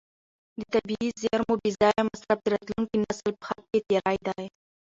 د 0.59 0.61
طبیعي 0.73 1.09
زیرمو 1.21 1.53
بې 1.61 1.69
ځایه 1.79 2.01
مصرف 2.09 2.37
د 2.41 2.45
راتلونکي 2.53 2.97
نسل 3.03 3.29
په 3.39 3.43
حق 3.49 3.59
تېری 3.73 4.17
دی. 4.27 4.45